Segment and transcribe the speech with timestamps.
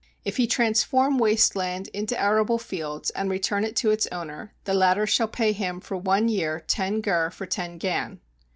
[0.25, 4.73] If he transform waste land into arable fields and return it to its owner, the
[4.73, 8.19] latter shall pay him for one year ten gur for ten gan.